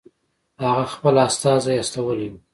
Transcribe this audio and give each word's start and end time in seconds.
هغه 0.63 0.85
خپل 0.93 1.15
استازی 1.27 1.75
استولی 1.81 2.27
وو. 2.29 2.37